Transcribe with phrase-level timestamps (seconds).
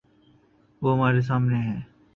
[0.81, 1.77] وہ ہمارے سامنے ہے۔